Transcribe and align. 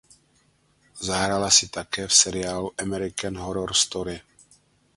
Zahrála 1.05 1.49
si 1.57 1.65
také 1.77 2.07
v 2.07 2.13
seriálu 2.13 2.71
American 2.85 3.35
Horror 3.37 3.69
Story. 3.77 4.17